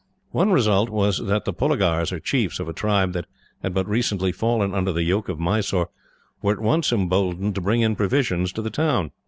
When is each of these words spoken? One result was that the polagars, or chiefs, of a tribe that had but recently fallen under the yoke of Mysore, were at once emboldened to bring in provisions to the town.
One 0.31 0.51
result 0.51 0.89
was 0.89 1.19
that 1.19 1.45
the 1.45 1.53
polagars, 1.53 2.11
or 2.11 2.19
chiefs, 2.19 2.59
of 2.59 2.67
a 2.67 2.73
tribe 2.73 3.13
that 3.13 3.27
had 3.61 3.75
but 3.75 3.87
recently 3.87 4.31
fallen 4.31 4.73
under 4.73 4.91
the 4.91 5.03
yoke 5.03 5.29
of 5.29 5.39
Mysore, 5.39 5.91
were 6.41 6.53
at 6.53 6.59
once 6.59 6.91
emboldened 6.91 7.53
to 7.53 7.61
bring 7.61 7.81
in 7.81 7.95
provisions 7.95 8.51
to 8.53 8.63
the 8.63 8.71
town. 8.71 9.11